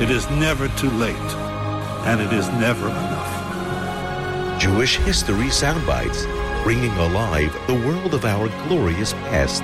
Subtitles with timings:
[0.00, 1.14] it is never too late,
[2.06, 4.58] and it is never enough.
[4.58, 6.24] Jewish History Soundbites,
[6.62, 9.62] bringing alive the world of our glorious past.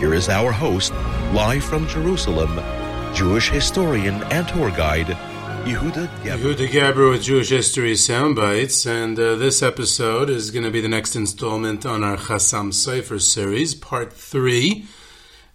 [0.00, 0.92] Here is our host,
[1.34, 2.56] live from Jerusalem,
[3.14, 5.08] Jewish historian and tour guide,
[5.66, 6.54] Yehuda Geberer.
[6.54, 10.88] Yehuda Geberer with Jewish History Soundbites, and uh, this episode is going to be the
[10.88, 14.86] next installment on our Chassam Sofer series, part three,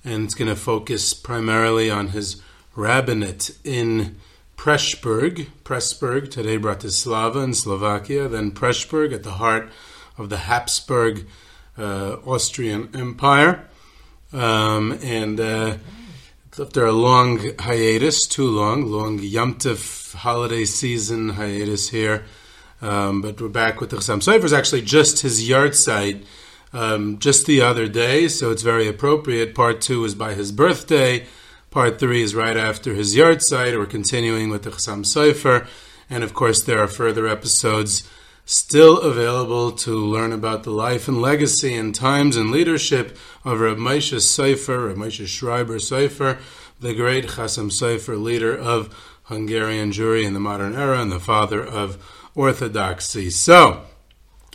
[0.06, 2.39] and it's going to focus primarily on his
[2.75, 4.17] rabbinate in
[4.57, 9.69] Pressburg, Pressburg, today Bratislava in Slovakia, then Pressburg at the heart
[10.17, 11.25] of the Habsburg
[11.77, 13.67] uh, Austrian Empire,
[14.31, 15.77] um, and uh,
[16.59, 22.23] after a long hiatus, too long, long Yom Tov holiday season hiatus here.
[22.81, 24.44] Um, but we're back with the Chassam Sofer.
[24.44, 26.25] is actually just his yahrzeit
[26.73, 29.55] um, just the other day, so it's very appropriate.
[29.55, 31.25] Part two is by his birthday.
[31.73, 33.75] Part three is right after his yahrzeit.
[33.75, 35.66] We're continuing with the Chassam Sofer.
[36.07, 38.07] And of course, there are further episodes
[38.45, 43.78] still available to learn about the life and legacy and times and leadership of Reb
[43.78, 46.38] Moshe Sofer, Reb Moshe Schreiber Sofer,
[46.79, 51.66] the great Chassam Sofer, leader of Hungarian Jewry in the modern era and the father
[51.66, 51.97] of
[52.35, 53.31] Orthodoxy.
[53.31, 53.81] So,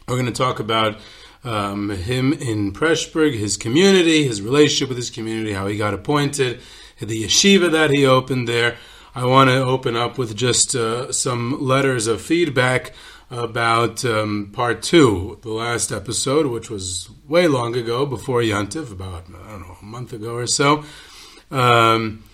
[0.06, 1.00] we're going to talk about
[1.42, 6.60] um, him in Pressburg, his community, his relationship with his community, how he got appointed,
[7.00, 8.76] the yeshiva that he opened there.
[9.14, 12.92] I want to open up with just uh, some letters of feedback
[13.30, 19.24] about um, part two, the last episode, which was way long ago, before Yantiv, about,
[19.28, 20.84] I don't know, a month ago or so.
[21.50, 22.24] Um,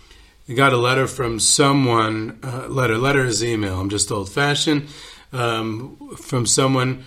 [0.48, 4.88] I got a letter from someone, uh, letter, letter is email, I'm just old fashioned,
[5.32, 7.04] um, from someone.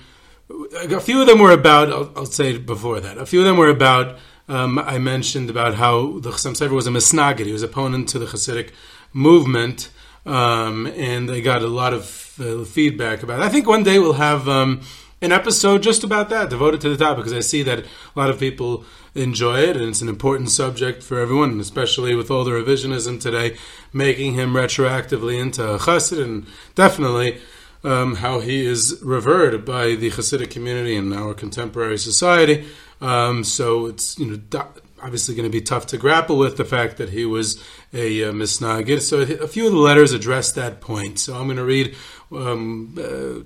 [0.49, 3.57] A few of them were about, I'll, I'll, say before that, a few of them
[3.57, 4.17] were about,
[4.47, 8.19] um, I mentioned about how the Chassam Sofer was a misnagid, he was opponent to
[8.19, 8.71] the Hasidic
[9.13, 9.89] movement,
[10.25, 13.43] um, and I got a lot of uh, feedback about it.
[13.43, 14.81] I think one day we'll have um,
[15.21, 17.85] an episode just about that, devoted to the topic, because I see that a
[18.15, 18.83] lot of people
[19.15, 23.19] enjoy it, and it's an important subject for everyone, and especially with all the revisionism
[23.19, 23.57] today,
[23.91, 27.39] making him retroactively into a chassid, and definitely
[27.83, 32.67] um, how he is revered by the Hasidic community in our contemporary society.
[33.01, 34.63] Um, so it's you know
[35.01, 37.63] obviously going to be tough to grapple with the fact that he was
[37.93, 39.01] a uh, misnagid.
[39.01, 41.19] So a few of the letters address that point.
[41.19, 41.95] So I'm going to read.
[42.31, 43.43] Um, uh,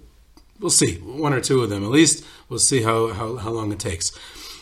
[0.60, 2.26] we'll see one or two of them at least.
[2.48, 4.16] We'll see how, how, how long it takes.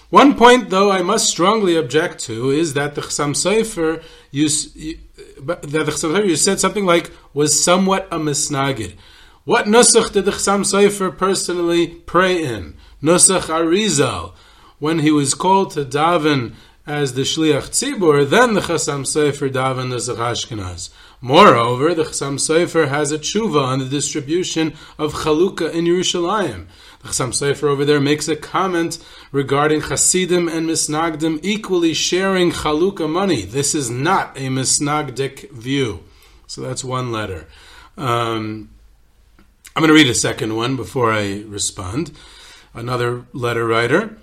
[0.10, 4.02] One point, though, I must strongly object to is that the Chassam Sofer
[4.32, 4.50] you,
[5.44, 8.96] that the Chassam Sofer you said something like was somewhat a misnagid.
[9.44, 12.76] What nusach did the Chassam Sofer personally pray in?
[13.04, 14.34] Nusach Arizal
[14.79, 16.53] when he was called to daven
[16.88, 20.90] as the Shliach Tzibur, then the Chassam Sofer daven as a Ashkenaz.
[21.22, 26.66] Moreover, the Chassam Sofer has a tshuva on the distribution of Chalukah in Yerushalayim.
[27.01, 28.97] The Chassam Sofer over there makes a comment
[29.31, 33.44] regarding Hasidim and Misnagdim equally sharing Chalukah money.
[33.44, 36.03] This is not a Misnagdic view.
[36.47, 37.47] So that's one letter.
[37.97, 38.72] Um,
[39.75, 42.11] I'm going to read a second one before I respond.
[42.73, 44.17] Another letter writer.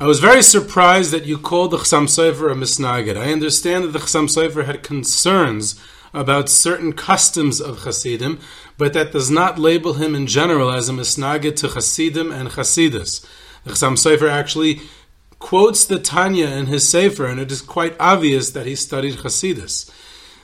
[0.00, 3.18] I was very surprised that you called the Chassam Sofer a misnagid.
[3.18, 5.78] I understand that the Chassam Sofer had concerns
[6.14, 8.40] about certain customs of Hasidim,
[8.78, 13.26] but that does not label him in general as a misnagid to Hasidim and Hasidus.
[13.64, 14.80] The Chassam Sofer actually
[15.38, 19.90] quotes the Tanya in his Sefer, and it is quite obvious that he studied Hasidus.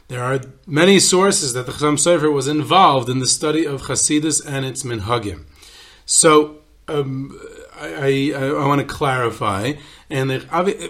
[0.08, 4.46] There are many sources that the Chassam Sofer was involved in the study of Hasidus
[4.46, 5.46] and its minhagim.
[6.04, 6.58] So,
[6.88, 7.40] um,
[7.78, 9.72] I, I, I want to clarify.
[10.08, 10.42] And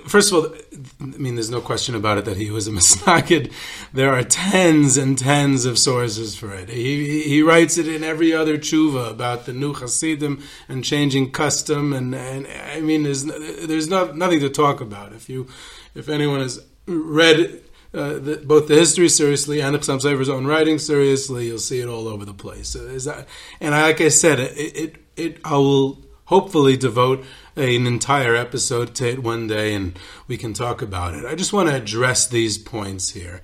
[0.08, 0.54] first of all,
[1.00, 3.52] I mean, there's no question about it that he was a misnagid.
[3.92, 6.68] There are tens and tens of sources for it.
[6.68, 11.92] He, he writes it in every other tshuva about the new Hasidim and changing custom.
[11.92, 15.12] And, and I mean, there's, there's not, nothing to talk about.
[15.12, 15.48] If you,
[15.94, 17.62] if anyone has read
[17.94, 21.80] uh, the, both the history seriously and the Chassam Sofer's own writing seriously, you'll see
[21.80, 22.68] it all over the place.
[22.68, 23.26] So that,
[23.60, 27.24] and like I said, it, it, it, I will hopefully devote
[27.56, 31.24] an entire episode to it one day and we can talk about it.
[31.24, 33.42] I just want to address these points here.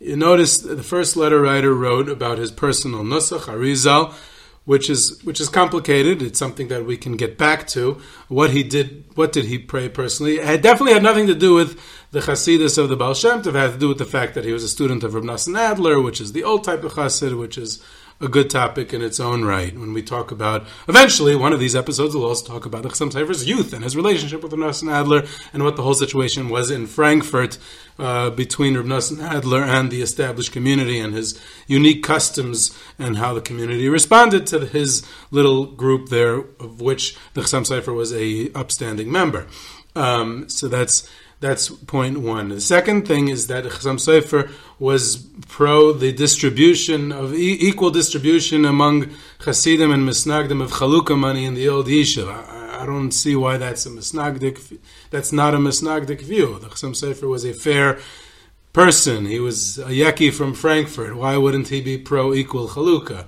[0.00, 4.12] You notice the first letter writer wrote about his personal nusach, Arizal,
[4.64, 6.20] which is which is complicated.
[6.20, 8.00] It's something that we can get back to.
[8.28, 10.38] What he did, what did he pray personally?
[10.38, 11.80] It definitely had nothing to do with
[12.10, 13.48] the Hasidus of the Baal Shem Tov.
[13.48, 15.58] It had to do with the fact that he was a student of Reb Nosson
[15.58, 17.82] Adler, which is the old type of Hasid, which is
[18.20, 19.76] a good topic in its own right.
[19.76, 23.10] When we talk about, eventually, one of these episodes will also talk about the Chassam
[23.10, 26.70] Sofer's youth and his relationship with Reb Nosson Adler and what the whole situation was
[26.70, 27.58] in Frankfurt
[27.98, 33.34] uh, between Reb Nosson Adler and the established community and his unique customs and how
[33.34, 38.50] the community responded to his little group there, of which the Chassam Sofer was a
[38.52, 39.46] upstanding member.
[39.96, 41.08] Um, so that's
[41.44, 42.48] that's point one.
[42.48, 48.64] The second thing is that Chassam Sofer was pro the distribution of e- equal distribution
[48.64, 49.10] among
[49.40, 52.28] Hasidim and Misnagdim of Chalukah money in the old Yishuv.
[52.28, 54.78] I, I, don't see why that's a Misnagdik.
[55.10, 56.58] That's not a Misnagdik view.
[56.60, 57.98] The Chassam Sofer was a fair
[58.72, 59.26] person.
[59.26, 61.14] He was a Yeki from Frankfurt.
[61.14, 63.26] Why wouldn't he be pro equal Chalukah?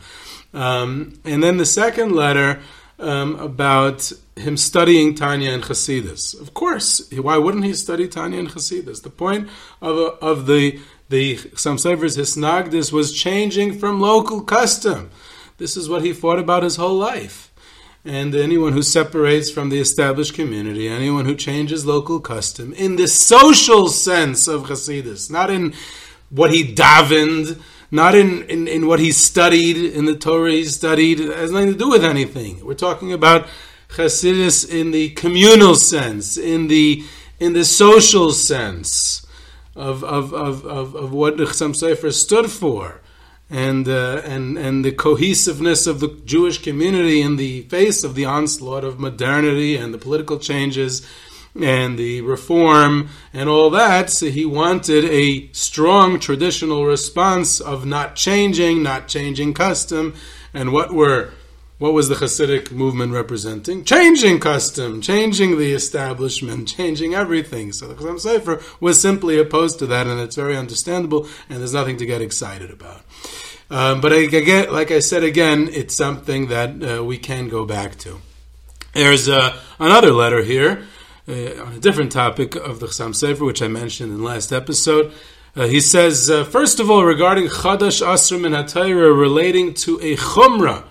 [0.55, 2.63] Um, and then the second letter
[2.99, 6.39] um, about him studying Tanya and Chasidus.
[6.41, 9.03] Of course, why wouldn't he study Tanya and Chasidus?
[9.03, 9.49] The point
[9.81, 15.11] of, of the the Chassam Sofer's Hisnagdis was changing from local custom.
[15.57, 17.53] This is what he fought about his whole life.
[18.05, 23.09] And anyone who separates from the established community, anyone who changes local custom, in the
[23.09, 25.75] social sense of Chasidus, not in
[26.31, 27.61] what he davened,
[27.91, 31.73] not in, in, in what he studied, in the Torah he studied, it has nothing
[31.73, 32.65] to do with anything.
[32.65, 33.47] We're talking about
[33.91, 37.05] Chassidus in the communal sense, in the
[37.39, 39.27] in the social sense
[39.75, 43.01] of of, of, of, of what Chassam Sofer stood for,
[43.49, 48.25] and uh, and and the cohesiveness of the Jewish community in the face of the
[48.25, 51.07] onslaught of modernity and the political changes
[51.63, 54.11] and the reform and all that.
[54.11, 60.15] So he wanted a strong traditional response of not changing, not changing custom,
[60.53, 61.31] and what were
[61.79, 63.85] what was the Hasidic movement representing?
[63.85, 67.71] Changing custom, changing the establishment, changing everything.
[67.73, 71.75] So the Chassam Sofer was simply opposed to that, and it's very understandable, and there's
[71.75, 73.03] nothing to get excited about.
[73.69, 77.67] Um, but I, get, like I said again, it's something that uh, we can go
[77.67, 78.21] back to.
[78.95, 80.87] There's uh, another letter here
[81.29, 84.53] uh, on a different topic of the Chassam Sofer, which I mentioned in the last
[84.53, 85.13] episode.
[85.57, 90.85] Uh, he says, uh, first of all, regarding Chadash Asur Min relating to a Chumrah,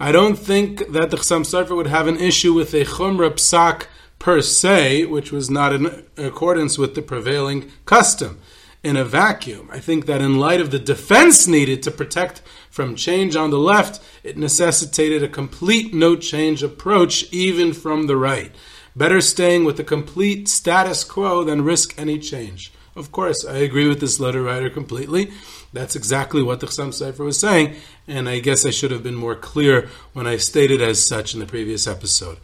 [0.00, 3.86] I don't think that the Chassam Sofer would have an issue with a Chumrah Psak
[4.18, 8.40] per se, which was not in accordance with the prevailing custom.
[8.82, 12.94] In a vacuum, I think that in light of the defense needed to protect from
[12.94, 18.52] change on the left, it necessitated a complete no change approach, even from the right.
[18.98, 22.72] Better staying with the complete status quo than risk any change.
[22.96, 25.30] Of course, I agree with this letter writer completely.
[25.72, 27.76] That's exactly what the Chassam Sofer was saying,
[28.08, 31.38] and I guess I should have been more clear when I stated as such in
[31.38, 32.38] the previous episode.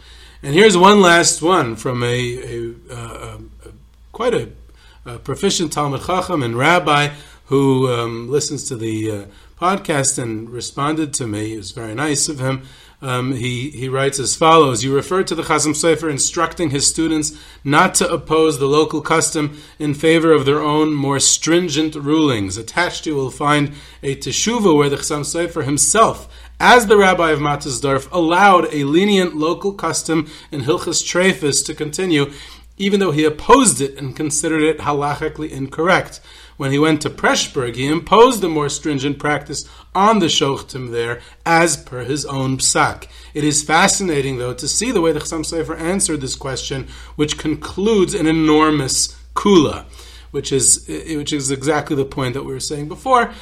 [0.44, 3.38] And here's one last one from a, a, a, a
[4.12, 7.08] quite a, proficient Talmud Chacham and rabbi
[7.46, 9.24] who um, listens to the uh,
[9.60, 11.54] podcast and responded to me.
[11.54, 12.62] It was very nice of him
[13.04, 17.38] um, he, he writes as follows You refer to the Chassam Sofer instructing his students
[17.62, 22.56] not to oppose the local custom in favor of their own more stringent rulings.
[22.56, 27.40] Attached, you will find a teshuva where the Chassam Sofer himself, as the rabbi of
[27.40, 32.32] Matzdorf, allowed a lenient local custom in Hilchas Trefus to continue,
[32.78, 36.22] even though he opposed it and considered it halachically incorrect.
[36.56, 41.20] When he went to Pressburg, he imposed a more stringent practice on the Shochtim there,
[41.44, 43.08] as per his own psak.
[43.32, 47.38] It is fascinating, though, to see the way the Chassam Sofer answered this question, which
[47.38, 49.84] concludes an enormous kula,
[50.30, 53.32] which is which is exactly the point that we were saying before.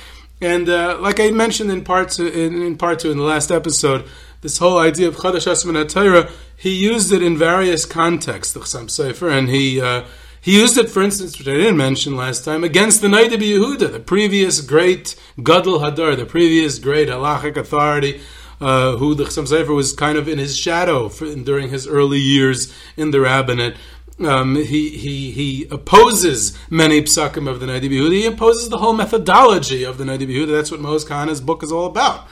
[0.41, 3.53] And uh, like I mentioned in part two, in, in, part two in the last
[3.53, 4.09] episode,
[4.41, 8.87] this whole idea of Chadash Asman Torah, he used it in various contexts, the Chassam
[8.87, 9.81] Sofer, and he.
[9.81, 10.05] Uh,
[10.43, 13.93] he used it, for instance, which I didn't mention last time, against the Noda Yehuda,
[13.93, 18.21] the previous great Gadol Hador, the previous great halachic authority
[18.61, 22.19] uh, who the Chassam Sofer was kind of in his shadow for, during his early
[22.19, 23.77] years in the rabbinate.
[24.19, 28.13] Um, he, he, he opposes many psakim of the Noda Yehuda.
[28.13, 30.51] He opposes the whole methodology of the Noda Yehuda.
[30.51, 32.27] That's what Moshe Kahana's book is all about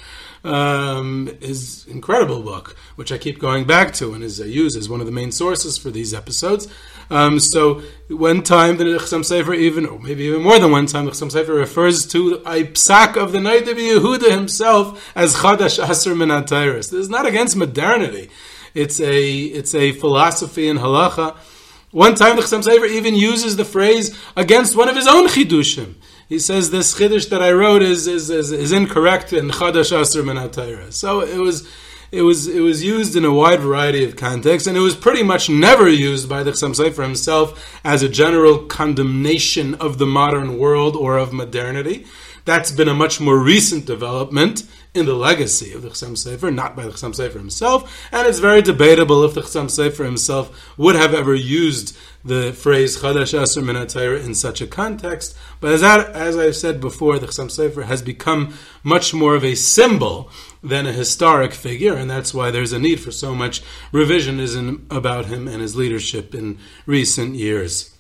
[0.45, 4.89] um, his incredible book, which I keep going back to and is I use as
[4.89, 6.69] one of the main sources for these episodes.
[7.11, 11.07] Um, so one time the Chassam Sofer even, or maybe even more than one time,
[11.07, 15.85] the Chassam Sofer refers to a psak of the night of Yehuda himself as Chadash
[15.85, 16.91] Asr Minatairis.
[16.91, 18.31] This is not against modernity.
[18.75, 21.37] It's a it's a philosophy in halacha.
[21.91, 25.97] One time the Chassam Sofer even uses the phrase against one of his own chidushim
[26.31, 30.25] he says this chiddush that I wrote is is, is, is incorrect in chadash asur
[30.25, 31.69] min So it was.
[32.13, 35.23] It was it was used in a wide variety of contexts, and it was pretty
[35.23, 40.59] much never used by the Chassam Sofer himself as a general condemnation of the modern
[40.59, 42.07] world or of modernity.
[42.45, 46.75] That's been a much more recent development in the legacy of the Chassam Sofer, not
[46.75, 50.97] by the Chassam Sofer himself, and it's very debatable if the Chassam Sofer himself would
[50.97, 55.37] have ever used the phrase Chadash Asur Min in such a context.
[55.61, 59.45] But as, that, as I've said before, the Chassam Sofer has become much more of
[59.45, 60.31] a symbol
[60.63, 63.63] than a historic figure, and that's why there's a need for so much
[63.93, 67.95] revisionism about him and his leadership in recent years.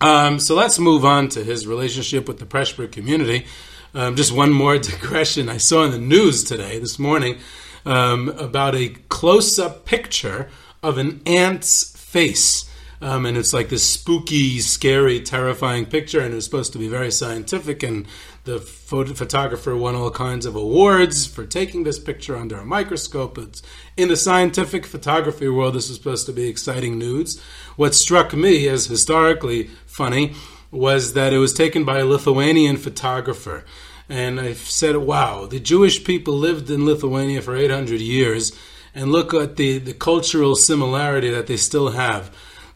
[0.00, 3.46] Um, so let's move on to his relationship with the Preshberg community.
[3.92, 5.50] Um, just one more digression.
[5.50, 7.38] I saw in the news today, this morning,
[7.84, 10.48] um, about a close up picture
[10.82, 12.69] of an ant's face
[13.02, 16.88] um, and it's like this spooky, scary, terrifying picture, and it was supposed to be
[16.88, 17.82] very scientific.
[17.82, 18.06] And
[18.44, 23.38] the photo- photographer won all kinds of awards for taking this picture under a microscope.
[23.38, 23.62] It's,
[23.96, 27.40] in the scientific photography world, this was supposed to be exciting news.
[27.76, 30.34] What struck me as historically funny
[30.70, 33.64] was that it was taken by a Lithuanian photographer.
[34.10, 38.52] And I said, wow, the Jewish people lived in Lithuania for 800 years,
[38.94, 42.30] and look at the, the cultural similarity that they still have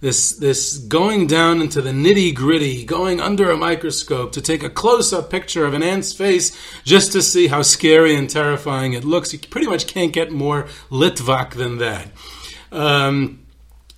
[0.05, 4.69] this this going down into the nitty gritty, going under a microscope to take a
[4.69, 9.03] close up picture of an ant's face just to see how scary and terrifying it
[9.03, 9.33] looks.
[9.33, 12.09] You pretty much can't get more Litvak than that.
[12.71, 13.47] Um,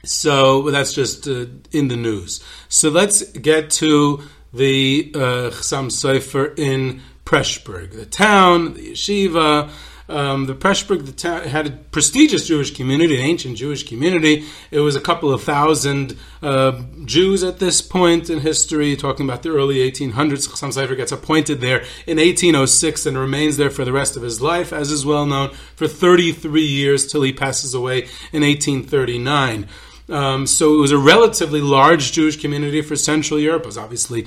[0.05, 2.41] so that's just uh, in the news.
[2.69, 4.23] So let's get to
[4.53, 5.19] the uh,
[5.51, 9.71] Chassam Sofer in Preshberg, the town, the yeshiva.
[10.09, 14.45] Um, the Preshberg the had a prestigious Jewish community, an ancient Jewish community.
[14.71, 19.43] It was a couple of thousand uh, Jews at this point in history, talking about
[19.43, 20.49] the early 1800s.
[20.49, 24.41] Chassam Sofer gets appointed there in 1806 and remains there for the rest of his
[24.41, 29.67] life, as is well known, for 33 years till he passes away in 1839.
[30.09, 33.63] Um, so it was a relatively large Jewish community for Central Europe.
[33.63, 34.27] It was obviously,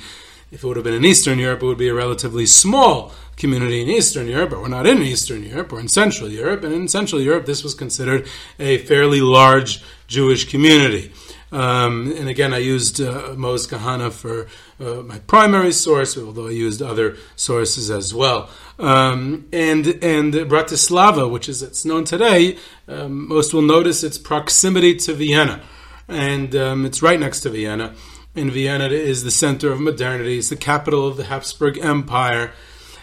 [0.51, 3.81] if it would have been in Eastern Europe, it would be a relatively small community
[3.81, 6.87] in Eastern Europe, but we're not in Eastern Europe, we're in Central Europe, and in
[6.87, 8.27] Central Europe, this was considered
[8.59, 11.11] a fairly large Jewish community.
[11.51, 14.47] Um, and again, I used uh, Kahana for
[14.79, 18.49] uh, my primary source, although I used other sources as well.
[18.77, 24.95] Um, and and Bratislava, which is it's known today, um, most will notice its proximity
[24.97, 25.61] to Vienna,
[26.07, 27.95] and um, it's right next to Vienna.
[28.39, 30.37] And Vienna is the center of modernity.
[30.37, 32.53] It's the capital of the Habsburg Empire.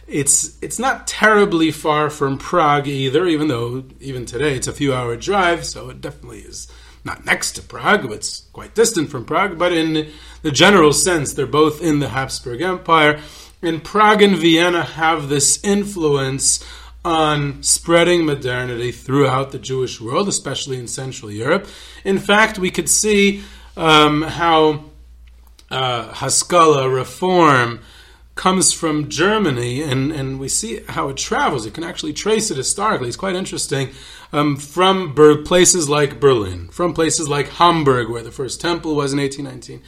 [0.08, 4.94] It's it's not terribly far from Prague either, even though even today it's a few
[4.94, 6.72] hour drive, so it definitely is
[7.04, 9.58] not next to Prague, but it's quite distant from Prague.
[9.58, 13.20] But in the general sense, they're both in the Habsburg Empire.
[13.60, 16.64] And Prague and Vienna have this influence
[17.04, 21.66] on spreading modernity throughout the Jewish world, especially in Central Europe.
[22.04, 23.42] In fact, we could see
[23.76, 24.84] um, how
[25.70, 27.80] uh, Haskalah, reform,
[28.36, 31.64] comes from Germany, and, and we see how it travels.
[31.64, 33.08] You can actually trace it historically.
[33.08, 33.90] It's quite interesting.
[34.32, 39.12] Um, from Ber- places like Berlin, from places like Hamburg, where the first temple was
[39.12, 39.82] in 1819.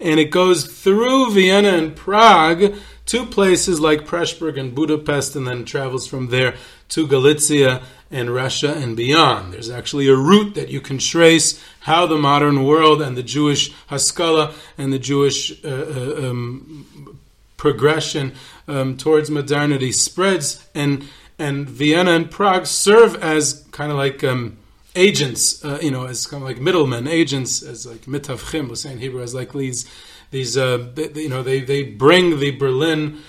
[0.00, 2.74] And it goes through Vienna and Prague
[3.10, 6.54] to places like Preshberg and Budapest, and then travels from there
[6.90, 9.52] to Galicia and Russia and beyond.
[9.52, 13.72] There's actually a route that you can trace how the modern world and the Jewish
[13.88, 17.18] Haskalah and the Jewish uh, uh, um,
[17.56, 18.32] progression
[18.68, 21.04] um, towards modernity spreads, and
[21.36, 24.56] and Vienna and Prague serve as kind of like um,
[24.94, 28.92] agents, uh, you know, as kind of like middlemen, agents, as like mitavchim, we say
[28.92, 29.84] in Hebrew, as like these
[30.30, 33.20] these uh, you know they they bring the Berlin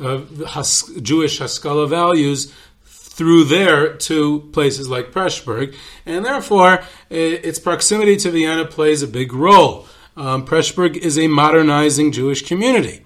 [0.00, 2.52] uh, Has- Jewish Haskalah values
[2.84, 5.74] through there to places like Preshberg,
[6.06, 9.86] and therefore its proximity to Vienna plays a big role.
[10.16, 13.04] Um, Preshberg is a modernizing Jewish community.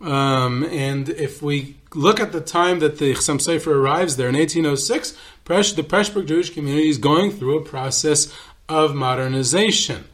[0.00, 4.34] Um, and if we look at the time that the Chassam Sofer arrives there in
[4.34, 8.32] 1806, Presh, the Preshburg Jewish community is going through a process
[8.68, 10.04] of modernization.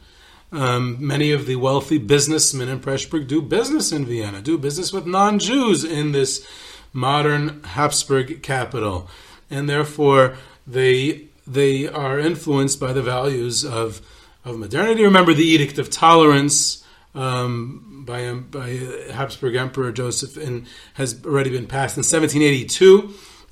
[0.51, 5.05] Um, many of the wealthy businessmen in Pressburg do business in Vienna, do business with
[5.05, 6.47] non Jews in this
[6.91, 9.09] modern Habsburg capital.
[9.51, 14.01] And therefore, they, they are influenced by the values of,
[14.43, 15.03] of modernity.
[15.03, 18.69] Remember the Edict of Tolerance um, by, um, by
[19.11, 20.65] Habsburg Emperor Joseph in,
[20.95, 23.01] has already been passed in 1782.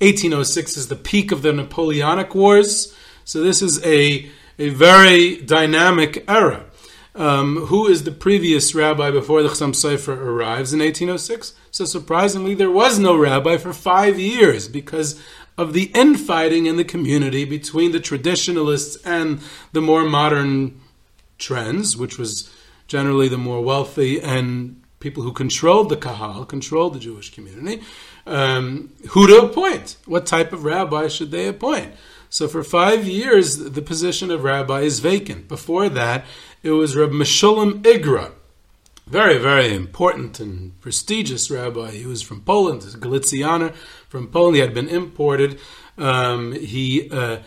[0.00, 2.94] 1806 is the peak of the Napoleonic Wars.
[3.24, 4.28] So this is a,
[4.58, 6.67] a very dynamic era
[7.18, 11.52] um, who is the previous rabbi before the Chassam Sofer arrives in 1806.
[11.72, 15.20] So surprisingly, there was no rabbi for five years because
[15.58, 19.40] of the infighting in the community between the traditionalists and
[19.72, 20.80] the more modern
[21.38, 22.48] trends, which was
[22.86, 27.82] generally the more wealthy and people who controlled the kahal, controlled the Jewish community.
[28.26, 29.96] Um, who to appoint?
[30.06, 31.94] What type of rabbi should they appoint?
[32.30, 35.48] So for five years, the position of rabbi is vacant.
[35.48, 36.24] Before that,
[36.62, 38.32] it was Reb Meshulam Igra,
[39.06, 41.92] very, very important and prestigious rabbi.
[41.92, 43.74] He was from Poland, Galicianer
[44.08, 44.56] from Poland.
[44.56, 45.58] He had been imported.
[45.96, 47.38] Um, he uh,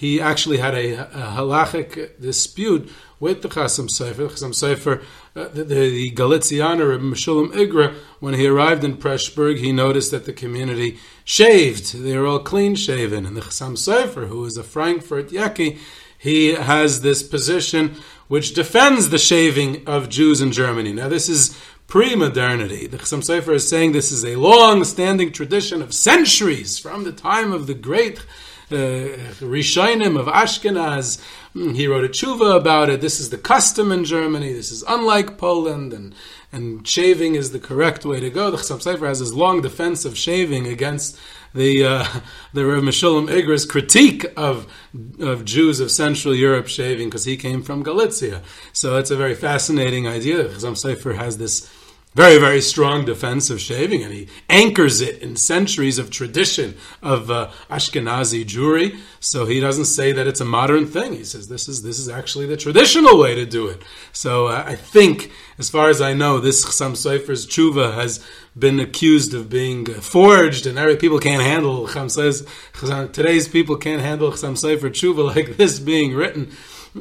[0.00, 2.90] he actually had a, a halachic dispute
[3.20, 4.16] with the Chassam Sofer.
[4.16, 5.02] The Chassam Sofer,
[5.36, 10.24] uh, the, the, Galicianer Reb Meshulam Igra, when he arrived in Preshburg, he noticed that
[10.24, 11.92] the community shaved.
[12.02, 13.26] They were all clean shaven.
[13.26, 15.76] And the Chassam Sofer, who is a Frankfurt Yeki,
[16.16, 20.94] he has this position which defends the shaving of Jews in Germany.
[20.94, 22.86] Now, this is pre-modernity.
[22.86, 27.52] The Chassam Sofer is saying this is a long-standing tradition of centuries from the time
[27.52, 28.24] of the great
[28.72, 31.20] uh, Rishonim of Ashkenaz.
[31.52, 33.00] Hmm, he wrote a tshuva about it.
[33.00, 34.52] This is the custom in Germany.
[34.52, 36.14] This is unlike Poland, and
[36.52, 38.50] and shaving is the correct way to go.
[38.50, 41.18] The Chassam Sofer has his long defense of shaving against
[41.54, 42.06] the uh,
[42.52, 44.66] the Rav Meshulam Igra's critique of
[45.20, 48.42] of Jews of Central Europe shaving because he came from Galicia.
[48.72, 50.44] So it's a very fascinating idea.
[50.44, 51.68] Chassam Sofer has this
[52.14, 57.30] very, very strong defense of shaving, and he anchors it in centuries of tradition of
[57.30, 58.98] uh, Ashkenazi Jewry.
[59.20, 61.12] So he doesn't say that it's a modern thing.
[61.12, 63.82] He says this is this is actually the traditional way to do it.
[64.12, 68.24] So uh, I think, as far as I know, this Chassam Sofer's tshuva has
[68.58, 73.12] been accused of being forged, and every people can't handle Chassam.
[73.12, 76.50] Today's people can't handle Chassam Sofer tshuva like this being written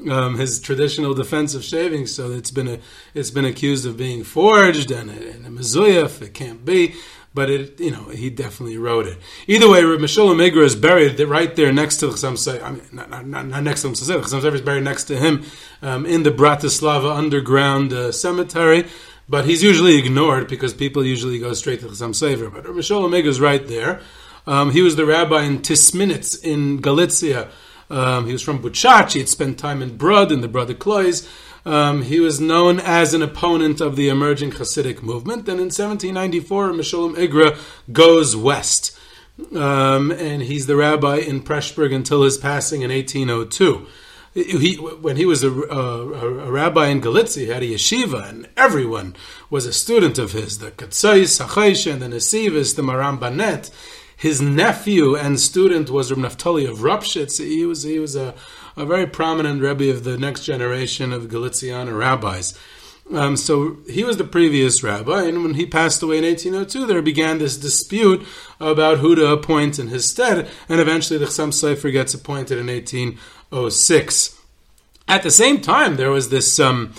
[0.09, 2.05] um, his traditional defense of shaving.
[2.05, 2.79] So it's been a,
[3.13, 6.21] it's been accused of being forged and a, and a mezuyaf.
[6.21, 6.95] It can't be.
[7.31, 9.19] But it, you know, he definitely wrote it.
[9.45, 12.63] Either way, Meshulam Igra is buried right there next to Chassam Sofer.
[12.63, 14.41] I mean, not, not, not next to Chassam Sofer.
[14.41, 15.45] Chassam is buried next to him
[15.83, 18.87] um, in the Bratislava underground uh, cemetery.
[19.27, 22.51] But he's usually ignored because people usually go straight to Chassam Sofer.
[22.51, 24.01] But Meshulam Igra is right there.
[24.47, 27.51] Um, he was the rabbi in Tisminitz in Galicia
[27.89, 29.13] um, he was from Buchach.
[29.13, 31.27] He had spent time in Brud, in the Broder Kloiz.
[31.65, 35.49] Um, he was known as an opponent of the emerging Hasidic movement.
[35.49, 37.59] And in 1794, Meshulam Igra
[37.91, 38.97] goes west.
[39.55, 43.87] Um, and he's the rabbi in Preshburg until his passing in 1802.
[44.33, 48.47] He, when he was a, a, a, rabbi in Galicia, he had a yeshiva, and
[48.55, 49.15] everyone
[49.49, 50.59] was a student of his.
[50.59, 53.71] The Katsais, Hachaysha, and the Nesivis, the Maram Banet.
[54.19, 57.41] His nephew and student was Reb Naftali of Ropshitz.
[57.41, 58.35] He was he was a,
[58.75, 62.53] a very prominent rebbe of the next generation of Galician rabbis.
[63.13, 67.01] Um, so he was the previous rabbi, and when he passed away in 1802, there
[67.01, 68.27] began this dispute
[68.59, 72.67] about who to appoint in his stead, and eventually the Chassam Sofer gets appointed in
[72.67, 74.37] 1806.
[75.07, 76.93] At the same time, there was this um,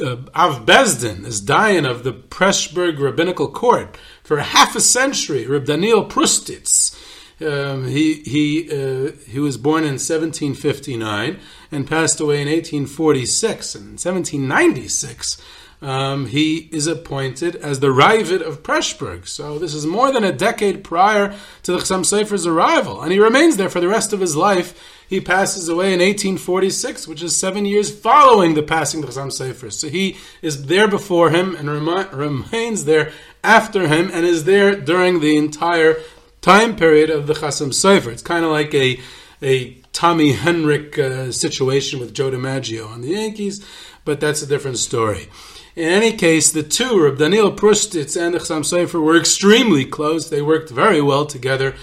[0.00, 5.66] uh, Av Bezdin, this Dayan of the Preshburg rabbinical court, for half a century, Reb
[5.66, 6.98] Daniel Prustitz.
[7.40, 11.40] Um, he he uh, he was born in 1759
[11.72, 13.74] and passed away in 1846.
[13.74, 15.42] And in 1796,
[15.82, 19.26] um, he is appointed as the Ravid of Preshburg.
[19.26, 23.18] So this is more than a decade prior to the Chassam Sofer's arrival, and he
[23.18, 25.01] remains there for the rest of his life.
[25.12, 29.70] He passes away in 1846, which is seven years following the passing of Chassam Sofer.
[29.70, 33.12] So he is there before him and remi- remains there
[33.44, 35.98] after him and is there during the entire
[36.40, 38.10] time period of the Chassam Sofer.
[38.10, 39.00] It's kind of like a,
[39.42, 43.62] a Tommy Henrich uh, situation with Joe DiMaggio on the Yankees,
[44.06, 45.28] but that's a different story.
[45.76, 50.30] In any case, the two, Reb Daniel Prustitz and the Chassam Sofer, were extremely close.
[50.30, 51.74] They worked very well together.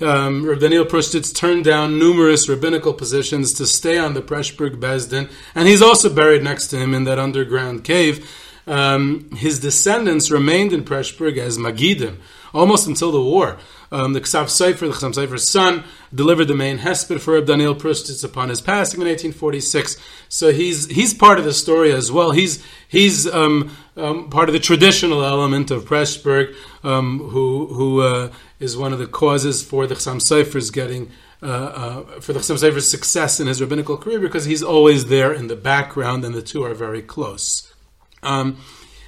[0.00, 5.30] Um, Reb Daniel Prustitz turned down numerous rabbinical positions to stay on the Preshburg Bezdin,
[5.54, 8.28] and he's also buried next to him in that underground cave
[8.66, 12.18] um, his descendants remained in Preshburg as Magidim.
[12.52, 13.58] almost until the war.
[13.92, 17.74] Um, the Ksav Sofer, the Chassam Sofer's son, delivered the main hesped for Reb Daniel
[17.74, 19.96] Prustitz upon his passing in 1846.
[20.28, 22.32] So he's he's part of the story as well.
[22.32, 28.32] He's he's um, um, part of the traditional element of Pressburg, um, who who uh,
[28.58, 31.10] is one of the causes for the Chassam Sofer's getting.
[31.42, 35.34] Uh, uh, for the Chassam Sofer's success in his rabbinical career because he's always there
[35.34, 37.70] in the background and the two are very close.
[38.22, 38.56] Um,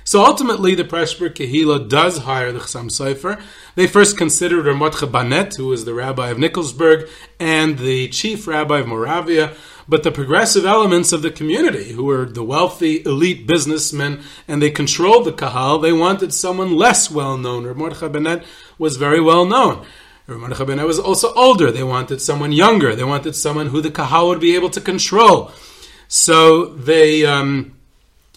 [0.08, 3.42] so ultimately, the Pressburg Kehila does hire the Chassam Sofer.
[3.74, 8.78] They first considered Ramotcha Banet, who was the rabbi of Nikolsburg and the chief rabbi
[8.78, 9.54] of Moravia,
[9.88, 14.70] but the progressive elements of the community, who were the wealthy elite businessmen, and they
[14.70, 17.64] controlled the Kahal, they wanted someone less well known.
[17.64, 18.44] Ramotcha Banet
[18.78, 19.86] was very well known.
[20.28, 21.72] Ramotcha Banet was also older.
[21.72, 22.94] They wanted someone younger.
[22.94, 25.50] They wanted someone who the Kahal would be able to control.
[26.08, 27.24] So they.
[27.24, 27.74] Um,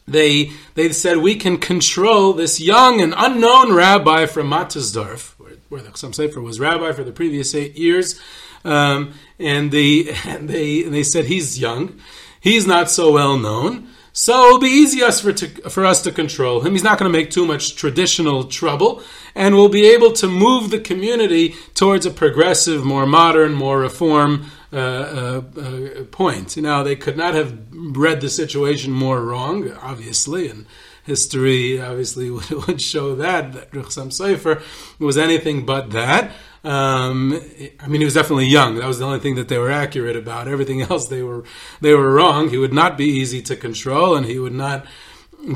[0.07, 5.81] they they said we can control this young and unknown rabbi from Mattersdorf, where, where
[5.81, 8.19] the Chassam Sofer was rabbi for the previous eight years,
[8.63, 11.99] um, and they and they and they said he's young,
[12.39, 13.87] he's not so well known.
[14.13, 16.73] So it'll be easy for, to, for us to control him.
[16.73, 19.01] He's not going to make too much traditional trouble,
[19.35, 24.51] and we'll be able to move the community towards a progressive, more modern, more reform
[24.73, 26.57] uh, uh, uh, point.
[26.57, 30.65] Now, they could not have read the situation more wrong, obviously, and
[31.03, 32.29] history obviously
[32.67, 34.61] would, show that, that Ruchsam Sefer
[34.99, 36.31] was anything but that.
[36.63, 37.41] Um,
[37.79, 38.75] I mean, he was definitely young.
[38.75, 40.47] That was the only thing that they were accurate about.
[40.47, 41.43] Everything else they were
[41.81, 42.49] they were wrong.
[42.49, 44.85] He would not be easy to control, and he would not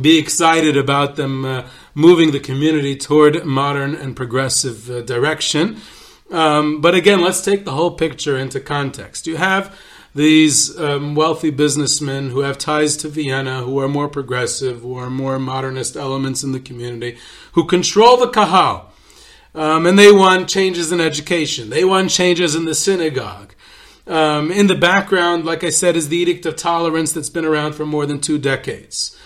[0.01, 5.79] be excited about them uh, moving the community toward modern and progressive uh, direction.
[6.31, 9.27] Um, but again, let's take the whole picture into context.
[9.27, 9.77] You have
[10.15, 15.09] these um, wealthy businessmen who have ties to Vienna, who are more progressive, who are
[15.09, 17.17] more modernist elements in the community,
[17.51, 18.91] who control the Kahal.
[19.55, 21.69] Um, and they want changes in education.
[21.69, 23.55] They want changes in the synagogue.
[24.05, 27.73] Um, in the background, like I said, is the Edict of Tolerance that's been around
[27.73, 29.17] for more than two decades.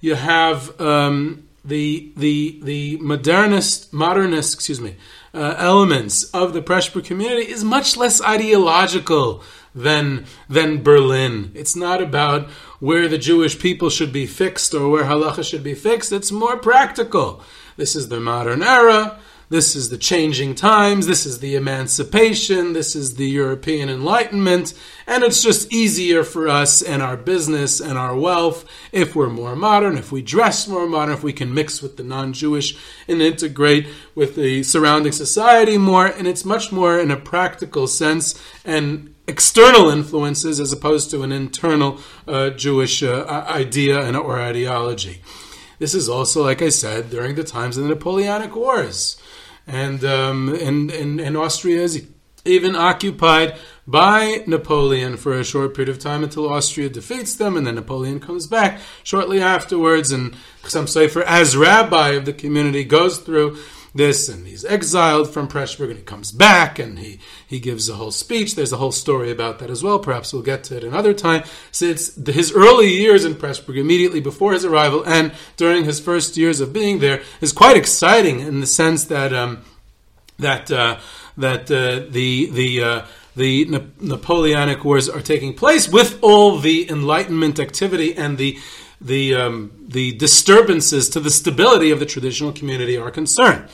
[0.00, 4.94] You have um, the the the modernist modernist excuse me
[5.34, 9.42] uh, elements of the Pressburg community is much less ideological
[9.74, 11.50] than than Berlin.
[11.54, 12.48] It's not about
[12.80, 16.12] where the Jewish people should be fixed or where halacha should be fixed.
[16.12, 17.42] It's more practical.
[17.76, 19.18] This is the modern era.
[19.50, 21.06] This is the changing times.
[21.06, 22.74] This is the emancipation.
[22.74, 24.74] This is the European Enlightenment.
[25.06, 29.56] And it's just easier for us and our business and our wealth if we're more
[29.56, 32.76] modern, if we dress more modern, if we can mix with the non Jewish
[33.08, 36.06] and integrate with the surrounding society more.
[36.06, 41.32] And it's much more in a practical sense and external influences as opposed to an
[41.32, 45.22] internal uh, Jewish uh, idea and or ideology.
[45.78, 49.16] This is also, like I said, during the times of the Napoleonic Wars
[49.68, 52.06] and um, and, and, and Austria is
[52.44, 57.66] even occupied by Napoleon for a short period of time until Austria defeats them, and
[57.66, 60.10] then Napoleon comes back shortly afterwards.
[60.10, 63.58] And some Sefer, as rabbi of the community, goes through
[63.94, 67.94] this, and he's exiled from Pressburg, and he comes back, and he, he gives a
[67.94, 68.54] whole speech.
[68.54, 69.98] There's a whole story about that as well.
[69.98, 71.44] Perhaps we'll get to it another time.
[71.72, 76.36] So it's his early years in Pressburg, immediately before his arrival, and during his first
[76.36, 79.64] years of being there, is quite exciting in the sense that um,
[80.38, 80.98] that uh,
[81.36, 83.64] that uh, the the uh, the
[84.00, 88.58] Napoleonic Wars are taking place with all the Enlightenment activity and the
[89.00, 93.68] the um, the disturbances to the stability of the traditional community are concerned.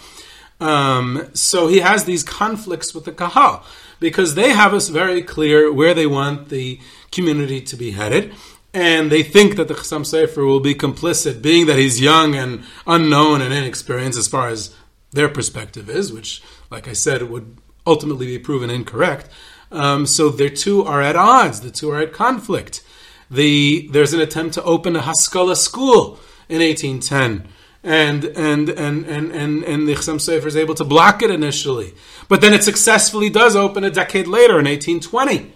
[0.60, 3.64] Um, so he has these conflicts with the Kahal
[4.00, 8.32] because they have us very clear where they want the community to be headed.
[8.72, 12.64] And they think that the Chassam Sofer will be complicit, being that he's young and
[12.86, 14.74] unknown and inexperienced as far as
[15.12, 17.56] their perspective is, which, like I said, would
[17.86, 19.28] ultimately be proven incorrect.
[19.70, 21.60] Um, so the two are at odds.
[21.60, 22.82] The two are at conflict.
[23.30, 27.48] The, there's an attempt to open a Haskalah school in 1810
[27.84, 31.92] and and and and and, and the Chassam Sofer is able to block it initially,
[32.28, 35.52] but then it successfully does open a decade later in 1820,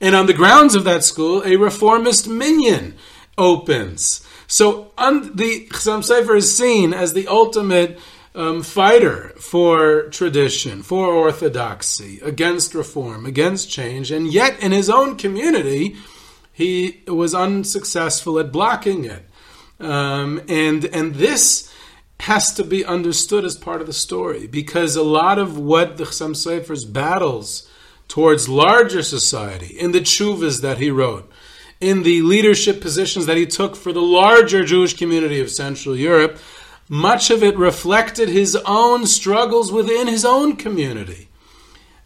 [0.00, 2.96] and on the grounds of that school, a reformist minyan
[3.36, 4.26] opens.
[4.46, 8.00] So un, the Chassam Sofer is seen as the ultimate
[8.34, 15.16] um, fighter for tradition, for orthodoxy, against reform, against change, and yet in his own
[15.16, 15.96] community,
[16.58, 19.24] he was unsuccessful at blocking it.
[19.78, 21.72] Um, and and this
[22.18, 26.02] has to be understood as part of the story because a lot of what the
[26.02, 27.70] Chassam Sofer's battles
[28.08, 31.30] towards larger society in the chuvas that he wrote,
[31.80, 36.40] in the leadership positions that he took for the larger Jewish community of Central Europe,
[36.88, 41.27] much of it reflected his own struggles within his own community.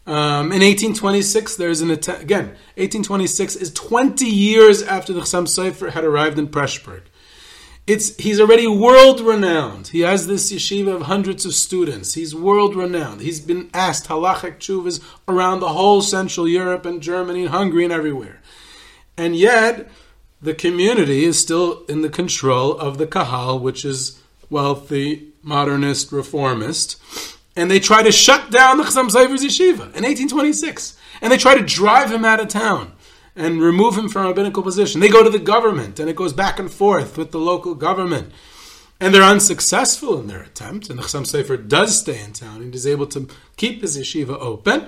[0.05, 5.91] Um, in 1826, there's an attempt, again, 1826 is 20 years after the Chassam Sofer
[5.91, 7.03] had arrived in Preshburg.
[7.85, 9.87] It's, he's already world renowned.
[9.87, 12.13] He has this yeshiva of hundreds of students.
[12.13, 13.21] He's world renowned.
[13.21, 17.91] He's been asked halachic chuvas around the whole Central Europe and Germany and Hungary and
[17.91, 18.41] everywhere.
[19.17, 19.89] And yet,
[20.41, 26.97] the community is still in the control of the Kahal, which is wealthy, modernist, reformist.
[27.55, 30.97] And they try to shut down the Chassam Sofer's yeshiva in 1826.
[31.21, 32.93] And they try to drive him out of town
[33.35, 35.01] and remove him from a rabbinical position.
[35.01, 38.31] They go to the government, and it goes back and forth with the local government.
[38.99, 40.89] And they're unsuccessful in their attempt.
[40.89, 44.37] And the Chassam Sofer does stay in town and is able to keep his yeshiva
[44.39, 44.87] open.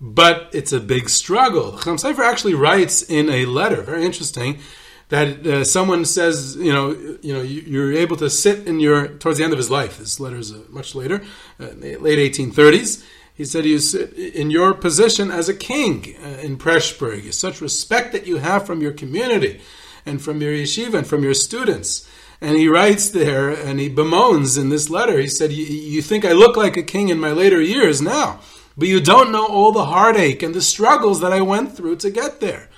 [0.00, 1.72] But it's a big struggle.
[1.72, 4.58] The Chassam Sofer actually writes in a letter, very interesting,
[5.08, 6.90] that uh, someone says, you know,
[7.22, 9.98] you know, you're able to sit in your towards the end of his life.
[9.98, 11.22] This letter is uh, much later,
[11.60, 13.04] uh, late 1830s.
[13.34, 17.32] He said, "You sit in your position as a king uh, in Preshburg.
[17.32, 19.60] Such respect that you have from your community,
[20.06, 22.08] and from your yeshiva, and from your students."
[22.40, 25.18] And he writes there, and he bemoans in this letter.
[25.18, 28.40] He said, "You think I look like a king in my later years now,
[28.76, 32.10] but you don't know all the heartache and the struggles that I went through to
[32.10, 32.68] get there."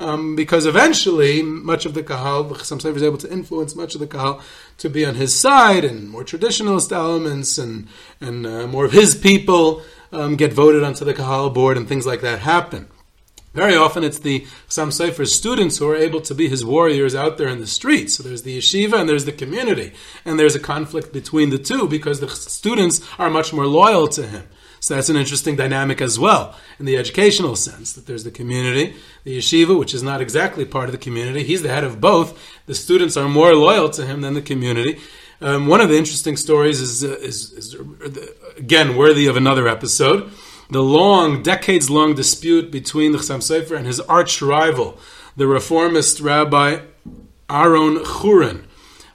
[0.00, 4.00] Um, because eventually much of the Kahal, Chassam Sofer is able to influence much of
[4.00, 4.40] the Kahal
[4.78, 7.86] to be on his side, and more traditionalist elements and
[8.18, 12.06] and uh, more of his people um, get voted onto the Kahal board, and things
[12.06, 12.88] like that happen.
[13.52, 17.36] Very often, it's the Chassam Sofer's students who are able to be his warriors out
[17.36, 18.14] there in the streets.
[18.14, 19.92] So there's the yeshiva and there's the community,
[20.24, 24.26] and there's a conflict between the two because the students are much more loyal to
[24.26, 24.48] him.
[24.80, 28.96] So that's an interesting dynamic as well in the educational sense that there's the community,
[29.24, 31.42] the yeshiva, which is not exactly part of the community.
[31.42, 32.38] He's the head of both.
[32.64, 34.98] The students are more loyal to him than the community.
[35.42, 37.76] Um, one of the interesting stories is, uh, is, is,
[38.56, 40.30] again worthy of another episode.
[40.70, 44.98] The long, decades long dispute between the Chassam Sofer and his arch rival,
[45.36, 46.80] the reformist rabbi
[47.50, 48.64] Aaron Chorin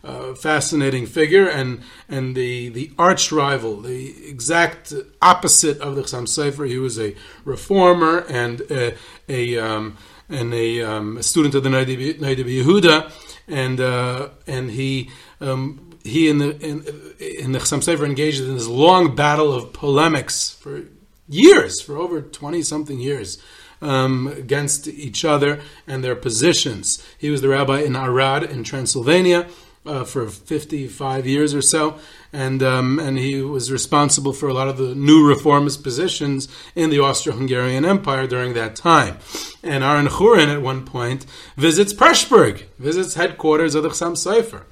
[0.05, 6.27] uh, fascinating figure and and the the arch rival, the exact opposite of the Chassam
[6.27, 6.67] Sofer.
[6.67, 8.95] He was a reformer and a,
[9.27, 9.97] a um,
[10.29, 13.11] and a, um, a, student of the Noda B'Yehuda,
[13.47, 15.09] and uh, and he.
[15.41, 16.85] Um, he in the in,
[17.19, 20.83] in the Chassam Sofer engaged in this long battle of polemics for
[21.27, 23.41] years, for over twenty something years,
[23.81, 27.05] um, against each other and their positions.
[27.17, 29.47] He was the rabbi in Arad in Transylvania,
[29.85, 31.99] uh, for 55 years or so,
[32.33, 36.89] and um, and he was responsible for a lot of the new reformist positions in
[36.89, 39.17] the Austro-Hungarian Empire during that time.
[39.63, 44.63] And Aaron Chorin at one point visits Preshburg, visits headquarters of the Chassam Sofer.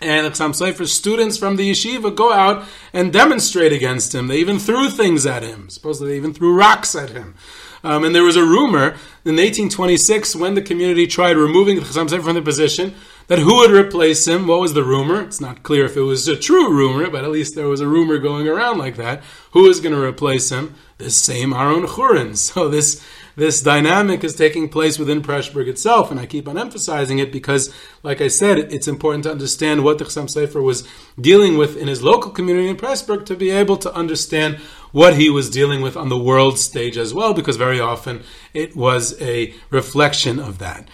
[0.00, 4.26] And Chassam Sofer students from the yeshiva go out and demonstrate against him.
[4.26, 5.70] They even threw things at him.
[5.70, 7.36] Supposedly, they even threw rocks at him.
[7.84, 12.08] Um, and there was a rumor in 1826 when the community tried removing the Chassam
[12.08, 12.94] Sofer from the position
[13.32, 14.46] that who would replace him?
[14.46, 15.22] What was the rumor?
[15.22, 17.88] It's not clear if it was a true rumor, but at least there was a
[17.88, 19.22] rumor going around like that.
[19.52, 20.74] Who is going to replace him?
[20.98, 22.36] This same Aaron Chorin.
[22.36, 23.02] So this
[23.34, 27.74] this dynamic is taking place within Pressburg itself, and I keep on emphasizing it because,
[28.02, 30.86] like I said, it's important to understand what the Chassam Sofer was
[31.18, 34.56] dealing with in his local community in Pressburg to be able to understand
[34.90, 38.76] what he was dealing with on the world stage as well, because very often it
[38.76, 40.86] was a reflection of that.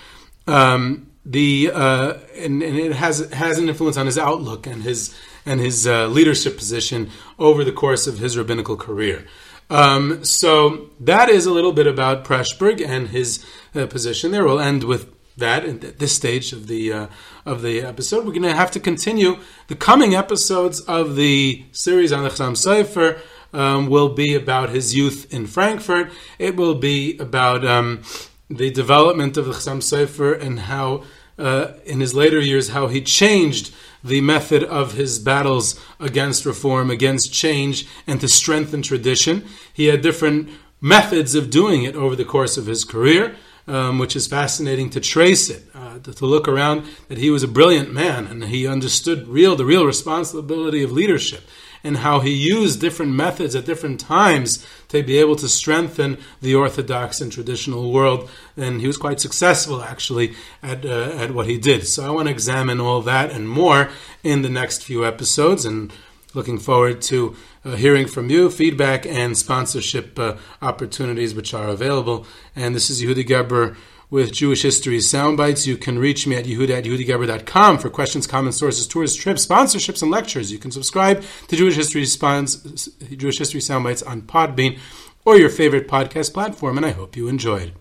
[0.46, 5.14] Um, the uh, and, and, it has has an influence on his outlook and his
[5.44, 9.26] and his uh, leadership position over the course of his rabbinical career.
[9.70, 14.44] Um, so that is a little bit about Preshburg and his uh, position there.
[14.44, 17.06] We'll end with that at this stage of the uh,
[17.44, 18.24] of the episode.
[18.24, 22.56] We're going to have to continue the coming episodes of the series on the Chassam
[22.56, 23.20] Sofer.
[23.50, 26.12] Um, will be about his youth in Frankfurt.
[26.38, 28.02] It will be about um,
[28.50, 31.04] the development of the Chassam Sofer and how
[31.38, 33.72] uh, in his later years how he changed
[34.02, 39.44] the method of his battles against reform, against change, and to strengthen tradition.
[39.72, 44.16] He had different methods of doing it over the course of his career, um, which
[44.16, 47.92] is fascinating to trace it, uh, to, to, look around that he was a brilliant
[47.92, 51.42] man and he understood real the real responsibility of leadership
[51.88, 56.54] and how he used different methods at different times to be able to strengthen the
[56.54, 58.28] Orthodox and traditional world.
[58.58, 61.86] And he was quite successful, actually, at, uh, at what he did.
[61.86, 63.88] So I want to examine all that and more
[64.22, 65.90] in the next few episodes and
[66.34, 72.26] looking forward to uh, hearing from you, feedback, and sponsorship uh, opportunities which are available.
[72.54, 73.76] And this is Yehuda Geberer
[74.10, 75.66] with Jewish History Soundbites.
[75.66, 80.02] You can reach me at yehuda at yehudageberer.com for questions, comments, sources, tours, trips, sponsorships,
[80.02, 80.50] and lectures.
[80.52, 84.78] You can subscribe to Jewish History, Spons- Jewish History Soundbites on Podbean
[85.24, 87.74] or your favorite podcast platform, and I hope you enjoyed.